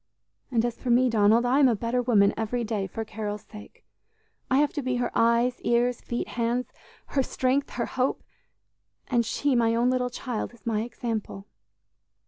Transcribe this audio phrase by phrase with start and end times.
[0.49, 3.85] And as for me, Donald, I am a better woman every day for Carol's sake;
[4.49, 6.65] I have to be her eyes, ears, feet, hands
[7.09, 8.23] her strength, her hope;
[9.09, 11.45] and she, my own little child, is my example!"